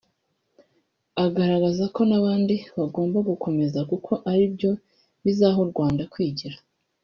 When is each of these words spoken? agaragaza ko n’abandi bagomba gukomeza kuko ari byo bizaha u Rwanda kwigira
agaragaza 1.25 1.83
ko 1.95 2.01
n’abandi 2.09 2.55
bagomba 2.77 3.17
gukomeza 3.29 3.79
kuko 3.89 4.11
ari 4.31 4.45
byo 4.53 4.71
bizaha 5.23 5.57
u 5.65 5.67
Rwanda 5.71 6.03
kwigira 6.13 6.57